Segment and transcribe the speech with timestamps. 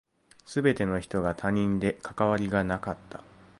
[0.47, 3.23] 全ての人が他人で関わりがなかった。